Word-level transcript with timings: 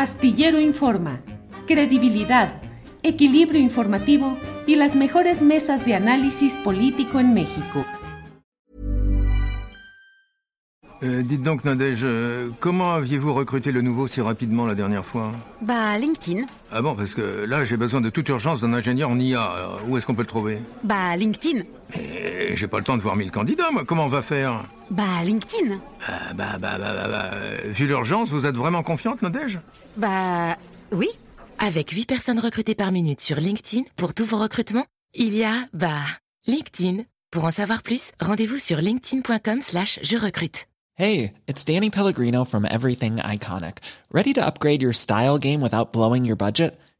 Astillero 0.00 0.58
Informa, 0.58 1.20
credibilidad, 1.66 2.62
equilibrio 3.02 3.60
informativo 3.60 4.38
y 4.66 4.76
las 4.76 4.96
mejores 4.96 5.42
mesas 5.42 5.84
de 5.84 5.94
análisis 5.94 6.54
político 6.64 7.18
en 7.18 7.34
México. 7.34 7.84
Euh, 11.02 11.22
dites 11.22 11.42
donc, 11.42 11.66
Nadège, 11.66 12.04
euh, 12.04 12.48
comment 12.60 12.92
aviez-vous 12.92 13.34
recruté 13.34 13.72
le 13.72 13.82
nouveau 13.82 14.06
si 14.06 14.22
rapidement 14.22 14.66
la 14.66 14.74
dernière 14.74 15.04
fois? 15.04 15.32
Bah, 15.60 15.98
LinkedIn. 15.98 16.46
Ah 16.72 16.80
bon, 16.80 16.94
parce 16.94 17.14
que 17.14 17.44
là, 17.44 17.66
j'ai 17.66 17.76
besoin 17.76 18.00
de 18.00 18.08
toute 18.08 18.26
urgence 18.30 18.62
d'un 18.62 18.72
ingénieur 18.72 19.10
en 19.10 19.18
IA. 19.18 19.42
Alors, 19.42 19.80
où 19.86 19.98
est-ce 19.98 20.06
qu'on 20.06 20.14
peut 20.14 20.22
le 20.22 20.28
trouver? 20.28 20.60
Bah, 20.82 21.14
LinkedIn. 21.14 21.64
Mais 21.94 22.54
j'ai 22.54 22.68
pas 22.68 22.78
le 22.78 22.84
temps 22.84 22.96
de 22.96 23.02
voir 23.02 23.16
mille 23.16 23.30
candidats, 23.30 23.70
moi. 23.70 23.84
Comment 23.84 24.06
on 24.06 24.08
va 24.08 24.22
faire? 24.22 24.64
Bah, 24.90 25.22
LinkedIn. 25.24 25.80
Ah, 26.06 26.32
bah, 26.34 26.58
bah, 26.58 26.76
bah, 26.78 26.92
bah, 26.92 27.08
bah, 27.08 27.30
euh, 27.34 27.58
Vu 27.66 27.86
l'urgence, 27.86 28.30
vous 28.30 28.46
êtes 28.46 28.56
vraiment 28.56 28.82
confiante, 28.82 29.22
Nadège? 29.22 29.60
Bah, 29.96 30.56
oui. 30.92 31.08
Avec 31.58 31.90
8 31.90 32.06
personnes 32.06 32.40
recrutées 32.40 32.74
par 32.74 32.90
minute 32.90 33.20
sur 33.20 33.36
LinkedIn 33.36 33.84
pour 33.96 34.14
tous 34.14 34.24
vos 34.24 34.38
recrutements, 34.38 34.86
il 35.14 35.36
y 35.36 35.44
a, 35.44 35.54
bah, 35.72 36.00
LinkedIn. 36.46 37.04
Pour 37.30 37.44
en 37.44 37.52
savoir 37.52 37.82
plus, 37.82 38.10
rendez-vous 38.20 38.58
sur 38.58 38.78
linkedin.com 38.78 39.60
slash 39.60 40.00
je 40.02 40.16
recrute. 40.16 40.66
Hey, 40.96 41.32
it's 41.46 41.64
Danny 41.64 41.88
Pellegrino 41.90 42.44
from 42.44 42.66
Everything 42.66 43.16
Iconic. 43.18 43.78
Ready 44.12 44.32
to 44.34 44.44
upgrade 44.44 44.82
your 44.82 44.92
style 44.92 45.38
game 45.38 45.62
without 45.62 45.92
blowing 45.92 46.24
your 46.24 46.36
budget? 46.36 46.78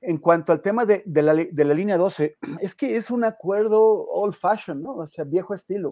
En 0.00 0.18
cuanto 0.18 0.52
al 0.52 0.60
tema 0.60 0.86
de, 0.86 1.02
de, 1.06 1.22
la, 1.22 1.34
de, 1.34 1.64
la, 1.64 1.74
línea 1.74 1.96
12, 1.96 2.38
es 2.60 2.74
que 2.74 2.96
es 2.96 3.10
un 3.10 3.24
acuerdo 3.24 4.06
old 4.06 4.34
fashion, 4.34 4.82
¿no? 4.82 4.96
O 4.96 5.06
sea, 5.06 5.24
viejo 5.24 5.54
estilo. 5.54 5.90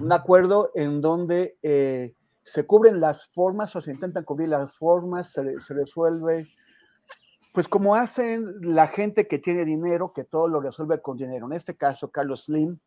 Un 0.00 0.10
acuerdo 0.10 0.72
en 0.74 1.00
donde 1.00 1.56
eh, 1.62 2.14
se 2.42 2.66
cubren 2.66 2.98
las 3.00 3.28
formas 3.28 3.76
o 3.76 3.80
se 3.80 3.92
intentan 3.92 4.24
cubrir 4.24 4.48
las 4.48 4.76
formas, 4.76 5.30
se, 5.30 5.60
se 5.60 5.72
resuelve 5.72 6.48
pues 7.58 7.66
como 7.66 7.96
hacen 7.96 8.54
la 8.60 8.86
gente 8.88 9.26
que 9.26 9.40
tiene 9.40 9.64
dinero, 9.64 10.12
que 10.12 10.24
todo 10.24 10.46
lo 10.48 10.60
resuelve 10.60 11.00
con 11.00 11.16
dinero. 11.16 11.46
En 11.46 11.54
este 11.54 11.76
caso, 11.76 12.08
Carlos 12.10 12.44
Slim, 12.44 12.78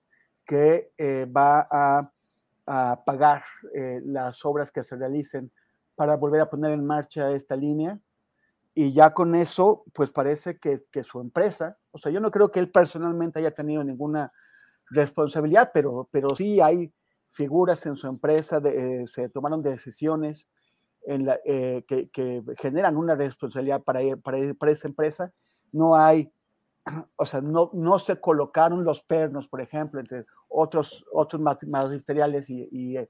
que 0.46 0.94
eh, 0.98 1.26
va 1.26 1.68
a, 1.70 2.12
a 2.66 3.04
pagar 3.04 3.44
eh, 3.76 4.00
las 4.06 4.46
obras 4.46 4.72
que 4.72 4.84
se 4.84 4.96
realicen 4.96 5.52
para 5.96 6.16
volver 6.16 6.42
a 6.42 6.50
poner 6.50 6.72
en 6.72 6.86
marcha 6.86 7.32
esta 7.32 7.56
línea. 7.56 8.00
Y 8.74 8.94
ya 8.94 9.14
con 9.14 9.36
eso, 9.36 9.84
pues 9.94 10.12
parece 10.12 10.58
que, 10.58 10.86
que 10.92 11.04
su 11.04 11.20
empresa, 11.20 11.78
o 11.92 11.98
sea, 11.98 12.12
yo 12.12 12.20
no 12.20 12.32
creo 12.32 12.52
que 12.52 12.60
él 12.60 12.72
personalmente 12.72 13.40
haya 13.40 13.52
tenido 13.52 13.84
ninguna 13.84 14.32
responsabilidad, 14.90 15.72
pero, 15.74 16.08
pero 16.12 16.36
sí 16.36 16.62
hay 16.62 16.94
figuras 17.32 17.86
en 17.86 17.96
su 17.96 18.08
empresa, 18.08 18.62
eh, 18.66 19.06
se 19.08 19.30
tomaron 19.30 19.64
decisiones 19.64 20.48
eh, 21.08 21.84
que, 21.88 22.44
generan 22.58 22.98
una 22.98 23.16
responsabilidad 23.16 23.82
para, 23.82 24.02
para, 24.18 24.38
para, 24.54 24.72
esa 24.72 24.88
empresa. 24.88 25.34
No 25.72 25.96
hay, 25.96 26.32
o 27.16 27.26
sea, 27.26 27.42
no, 27.42 27.72
no 27.74 28.00
se 28.00 28.20
colocaron 28.20 28.84
los 28.84 29.02
pernos, 29.02 29.48
por 29.48 29.62
ejemplo, 29.62 30.00
entre 30.00 30.26
otros, 30.48 31.04
otros 31.12 31.42
materiales 31.42 32.50
y, 32.50 32.98
eh, 32.98 33.10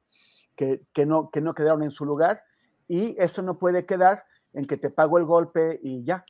que, 0.56 0.84
que, 0.94 1.06
no, 1.06 1.30
que 1.32 1.42
no 1.42 1.54
quedaron 1.54 1.84
en 1.84 1.92
su 1.92 2.06
lugar. 2.06 2.44
Y 2.88 3.16
eso 3.20 3.42
no 3.42 3.58
puede 3.58 3.86
quedar 3.86 4.24
en 4.54 4.66
que 4.66 4.78
te 4.78 4.90
pago 4.90 5.18
el 5.18 5.26
golpe 5.26 5.80
y 5.82 6.04
ya. 6.04 6.24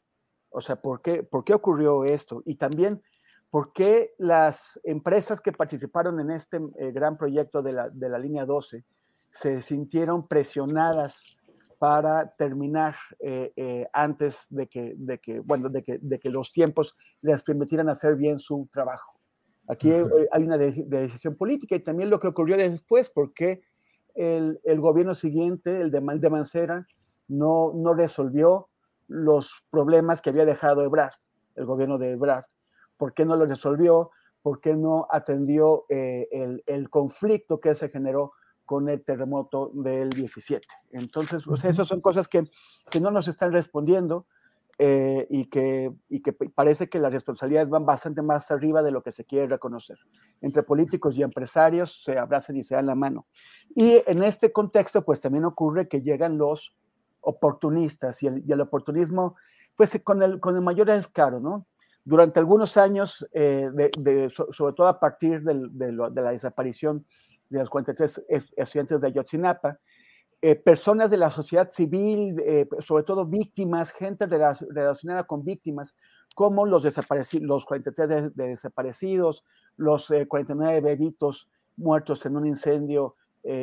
O 0.50 0.62
sea, 0.62 0.76
¿por 0.76 1.02
qué, 1.02 1.24
por 1.24 1.44
qué 1.44 1.54
ocurrió 1.54 2.04
esto? 2.04 2.42
Y 2.46 2.56
también, 2.56 3.02
¿por 3.50 3.74
qué 3.74 4.14
las 4.18 4.80
empresas 4.84 5.42
que 5.42 5.52
participaron 5.52 6.20
en 6.20 6.32
este 6.32 6.58
eh, 6.78 6.92
gran 6.92 7.18
proyecto 7.18 7.62
de 7.62 7.74
la, 7.74 7.90
de 7.90 8.10
la 8.10 8.20
línea 8.20 8.46
12 8.46 8.84
se 9.32 9.62
sintieron 9.62 10.28
presionadas 10.28 11.26
para 11.80 12.36
terminar 12.36 12.96
eh, 13.20 13.54
eh, 13.56 13.88
antes 13.92 14.46
de 14.50 14.68
que, 14.68 14.94
de 14.98 15.18
que, 15.20 15.40
bueno, 15.40 15.70
de 15.70 15.82
que, 15.82 15.98
de 16.00 16.20
que 16.20 16.30
los 16.30 16.52
tiempos 16.52 16.94
les 17.22 17.42
permitieran 17.42 17.90
hacer 17.90 18.16
bien 18.16 18.40
su 18.40 18.70
trabajo. 18.72 19.20
Aquí 19.68 19.92
hay 19.92 20.44
una 20.44 20.58
de, 20.58 20.74
de 20.74 21.02
decisión 21.02 21.36
política 21.36 21.76
y 21.76 21.80
también 21.80 22.10
lo 22.10 22.20
que 22.20 22.28
ocurrió 22.28 22.58
después, 22.58 23.10
porque 23.10 23.62
el, 24.14 24.60
el 24.64 24.80
gobierno 24.80 25.16
siguiente, 25.16 25.82
el 25.82 25.92
de, 25.92 26.02
de 26.20 26.30
Mancera, 26.30 26.88
no, 27.32 27.72
no 27.74 27.94
resolvió 27.94 28.70
los 29.08 29.64
problemas 29.70 30.22
que 30.22 30.30
había 30.30 30.46
dejado 30.46 30.84
Ebrard, 30.84 31.14
el 31.56 31.66
gobierno 31.66 31.98
de 31.98 32.12
Ebrard. 32.12 32.46
¿Por 32.98 33.14
qué 33.14 33.26
no 33.26 33.36
lo 33.36 33.46
resolvió? 33.46 34.12
¿Por 34.42 34.60
qué 34.60 34.76
no 34.76 35.08
atendió 35.10 35.86
eh, 35.90 36.28
el, 36.32 36.64
el 36.66 36.90
conflicto 36.90 37.60
que 37.60 37.76
se 37.76 37.90
generó 37.90 38.34
con 38.72 38.88
el 38.88 39.04
terremoto 39.04 39.70
del 39.74 40.10
17. 40.12 40.66
Entonces, 40.92 41.44
pues, 41.46 41.66
esas 41.66 41.86
son 41.90 42.00
cosas 42.00 42.30
que, 42.30 42.50
que, 42.90 43.02
no 43.02 43.12
nos 43.12 43.28
están 43.28 43.52
respondiendo 43.52 44.28
eh, 44.78 45.28
y, 45.30 45.50
que, 45.50 45.94
y 46.08 46.22
que 46.22 46.32
parece 46.32 46.88
que 46.88 47.00
las 47.00 47.12
responsabilidades 47.12 47.70
van 47.70 47.86
bastante 47.86 48.22
más 48.22 48.50
arriba 48.50 48.82
de 48.82 48.92
lo 48.92 49.04
que 49.04 49.12
se 49.12 49.26
quiere 49.26 49.48
reconocer. 49.48 49.98
Entre 50.40 50.64
políticos 50.64 51.18
y 51.18 51.24
empresarios 51.24 52.02
se 52.02 52.18
abrazan 52.18 52.56
y 52.56 52.64
se 52.64 52.76
dan 52.76 52.86
la 52.86 52.96
mano. 52.96 53.28
Y 53.76 54.02
en 54.08 54.24
este 54.24 54.54
contexto, 54.54 55.04
pues 55.04 55.20
también 55.20 55.44
ocurre 55.44 55.90
que 55.90 56.02
llegan 56.02 56.38
los 56.38 56.74
oportunistas 57.22 58.22
y 58.24 58.28
el, 58.28 58.44
y 58.46 58.52
el 58.52 58.62
oportunismo, 58.62 59.36
pues 59.76 60.00
con 60.04 60.22
el, 60.22 60.40
con 60.40 60.56
el 60.56 60.62
mayor 60.62 60.88
descaro, 60.88 61.40
¿no? 61.40 61.68
Durante 62.04 62.40
algunos 62.40 62.78
años, 62.78 63.28
eh, 63.32 63.70
sobre 64.30 64.74
todo 64.74 64.88
a 64.88 65.00
partir 65.00 65.44
de, 65.44 65.68
de, 65.72 65.92
la 65.92 66.32
desaparición 66.32 67.06
de 67.50 67.60
los 67.60 67.70
43 67.70 68.24
estudiantes 68.58 69.02
de 69.02 69.08
Ayotzinapa, 69.08 69.80
eh, 70.44 70.56
personas 70.56 71.12
de 71.12 71.18
la 71.18 71.30
sociedad 71.30 71.70
civil, 71.70 72.42
eh, 72.44 72.68
sobre 72.80 73.04
todo 73.04 73.28
víctimas, 73.28 73.92
gente 73.92 74.26
relacionada 74.26 75.26
con 75.26 75.44
víctimas, 75.44 75.94
como 76.34 76.66
los, 76.66 76.82
desaparecidos, 76.82 77.46
los 77.46 77.66
43 77.66 78.10
de, 78.10 78.30
de 78.32 78.48
desaparecidos, 78.48 79.46
los 79.78 80.10
eh, 80.10 80.28
49 80.28 80.82
bebitos 80.82 81.48
muertos 81.78 82.26
en 82.26 82.38
un 82.38 82.48
incendio 82.48 83.16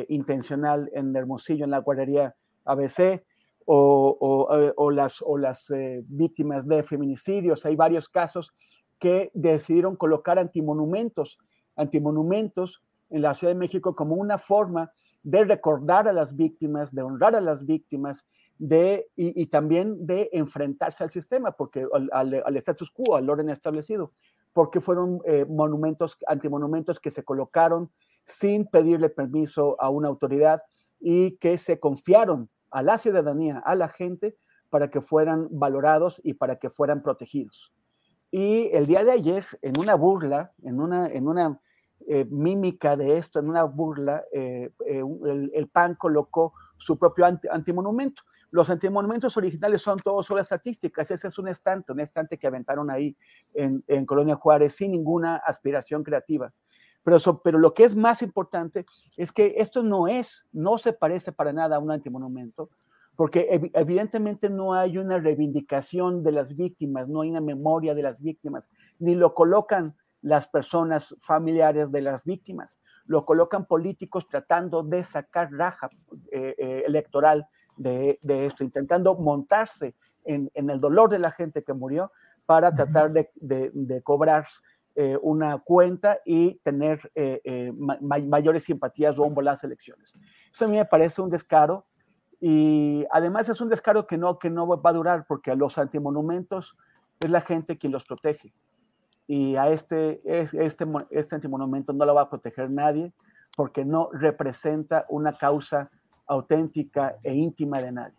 intencional 0.09 0.89
en 0.93 1.15
Hermosillo, 1.15 1.63
en 1.63 1.71
la 1.71 1.77
guardería 1.77 2.35
ABC, 2.65 3.23
o, 3.71 4.17
o, 4.19 4.73
o 4.77 4.89
las, 4.89 5.21
o 5.21 5.37
las 5.37 5.69
eh, 5.69 6.03
víctimas 6.07 6.67
de 6.67 6.81
feminicidios. 6.81 7.67
Hay 7.67 7.75
varios 7.75 8.09
casos 8.09 8.51
que 8.97 9.29
decidieron 9.35 9.95
colocar 9.95 10.39
antimonumentos, 10.39 11.37
antimonumentos 11.75 12.81
en 13.11 13.21
la 13.21 13.35
Ciudad 13.35 13.53
de 13.53 13.59
México 13.59 13.95
como 13.95 14.15
una 14.15 14.39
forma 14.39 14.91
de 15.21 15.43
recordar 15.43 16.07
a 16.07 16.13
las 16.13 16.35
víctimas, 16.35 16.95
de 16.95 17.03
honrar 17.03 17.35
a 17.35 17.41
las 17.41 17.63
víctimas, 17.63 18.25
de, 18.57 19.07
y, 19.15 19.39
y 19.39 19.45
también 19.45 20.03
de 20.03 20.31
enfrentarse 20.33 21.03
al 21.03 21.11
sistema, 21.11 21.51
porque 21.51 21.85
al, 21.93 22.09
al, 22.11 22.41
al, 22.43 22.57
status 22.57 22.89
quo, 22.89 23.17
al 23.17 23.29
orden 23.29 23.49
establecido, 23.49 24.13
porque 24.51 24.81
fueron 24.81 25.21
eh, 25.25 25.45
monumentos, 25.47 26.17
antimonumentos 26.25 26.99
que 26.99 27.11
se 27.11 27.23
colocaron 27.23 27.91
sin 28.25 28.65
pedirle 28.65 29.09
permiso 29.09 29.79
a 29.79 29.91
una 29.91 30.07
autoridad 30.07 30.63
y 30.99 31.37
que 31.37 31.59
se 31.59 31.79
confiaron 31.79 32.49
a 32.71 32.83
la 32.83 32.97
ciudadanía, 32.97 33.59
a 33.59 33.75
la 33.75 33.89
gente, 33.89 34.35
para 34.69 34.89
que 34.89 35.01
fueran 35.01 35.47
valorados 35.51 36.21
y 36.23 36.33
para 36.33 36.57
que 36.57 36.69
fueran 36.69 37.01
protegidos. 37.01 37.73
Y 38.31 38.69
el 38.73 38.85
día 38.85 39.03
de 39.03 39.11
ayer, 39.11 39.45
en 39.61 39.79
una 39.79 39.95
burla, 39.95 40.53
en 40.61 40.79
una, 40.79 41.07
en 41.07 41.27
una 41.27 41.59
eh, 42.07 42.25
mímica 42.29 42.95
de 42.95 43.17
esto, 43.17 43.39
en 43.39 43.49
una 43.49 43.63
burla, 43.63 44.23
eh, 44.31 44.71
eh, 44.85 45.03
el, 45.53 45.67
PAN 45.67 45.95
colocó 45.95 46.53
su 46.77 46.97
propio 46.97 47.25
anti, 47.25 47.47
antimonumento. 47.51 48.21
Los 48.51 48.69
antimonumentos 48.69 49.35
originales 49.37 49.81
son 49.81 49.99
todos 49.99 50.29
obras 50.31 50.51
artísticas, 50.51 51.11
ese 51.11 51.27
es 51.27 51.37
un 51.37 51.47
estante, 51.47 51.91
un 51.91 51.99
estante 51.99 52.37
que 52.37 52.47
aventaron 52.47 52.89
ahí 52.89 53.15
en 53.53 54.05
Colonia 54.07 54.35
Juárez 54.35 54.73
sin 54.73 54.91
ninguna 54.91 55.35
aspiración 55.35 56.03
creativa. 56.03 56.51
Pero, 57.03 57.19
lo 57.57 57.73
que 57.73 57.85
es 57.85 57.95
más 57.95 58.21
importante 58.21 58.85
es 59.17 59.31
que 59.31 59.55
esto 59.57 59.83
no 59.83 60.07
es, 60.07 60.45
no 60.51 60.77
se 60.77 60.93
parece 60.93 61.31
para 61.31 61.53
nada 61.53 61.77
a 61.77 61.79
un 61.79 61.91
antimonumento, 61.91 62.69
porque 63.15 63.47
ev 63.49 63.69
evidentemente 63.73 64.49
no 64.49 64.73
hay 64.73 64.97
una 64.97 65.17
reivindicación 65.17 66.23
de 66.23 66.31
las 66.31 66.55
víctimas, 66.55 67.07
no 67.07 67.21
hay 67.21 67.31
una 67.31 67.41
memoria 67.41 67.95
de 67.95 68.03
las 68.03 68.21
víctimas, 68.21 68.69
ni 68.99 69.15
lo 69.15 69.33
colocan 69.33 69.95
las 70.21 70.47
personas 70.47 71.15
familiares 71.19 71.91
de 71.91 72.01
las 72.01 72.25
víctimas, 72.25 72.79
lo 73.05 73.25
colocan 73.25 73.65
políticos 73.65 74.27
tratando 74.27 74.83
de 74.83 75.03
sacar 75.03 75.51
raja 75.51 75.89
eh, 76.31 76.55
eh, 76.57 76.83
electoral 76.85 77.47
de, 77.77 78.19
esto, 78.21 78.63
intentando 78.63 79.15
montarse 79.15 79.95
en, 80.25 80.51
el 80.53 80.79
dolor 80.79 81.09
de 81.09 81.19
la 81.19 81.31
gente 81.31 81.63
que 81.63 81.73
murió 81.73 82.11
para 82.45 82.73
tratar 82.73 83.11
de, 83.11 84.01
cobrar 84.03 84.47
eh, 85.01 85.17
una 85.21 85.57
cuenta 85.59 86.19
y 86.25 86.55
tener 86.55 87.09
eh, 87.15 87.39
eh, 87.45 87.71
mayores 88.01 88.65
simpatías 88.65 89.15
rumbo 89.15 89.39
a 89.39 89.45
las 89.45 89.63
elecciones. 89.63 90.13
Eso 90.53 90.65
a 90.65 90.67
mí 90.67 90.75
me 90.75 90.83
parece 90.83 91.21
un 91.21 91.29
descaro 91.29 91.85
y 92.41 93.05
además 93.09 93.47
es 93.47 93.61
un 93.61 93.69
descaro 93.69 94.05
que 94.05 94.17
no, 94.17 94.37
que 94.37 94.49
no 94.49 94.67
va 94.67 94.89
a 94.89 94.93
durar 94.93 95.25
porque 95.25 95.51
a 95.51 95.55
los 95.55 95.77
antimonumentos 95.77 96.75
es 97.21 97.29
la 97.29 97.39
gente 97.39 97.77
quien 97.77 97.93
los 97.93 98.03
protege 98.03 98.53
y 99.25 99.55
a 99.55 99.69
este, 99.69 100.19
este, 100.25 100.85
este 101.11 101.35
antimonumento 101.35 101.93
no 101.93 102.03
lo 102.03 102.13
va 102.13 102.23
a 102.23 102.29
proteger 102.29 102.69
nadie 102.69 103.13
porque 103.55 103.85
no 103.85 104.09
representa 104.11 105.05
una 105.07 105.37
causa 105.37 105.89
auténtica 106.27 107.15
e 107.23 107.33
íntima 107.33 107.81
de 107.81 107.93
nadie. 107.93 108.18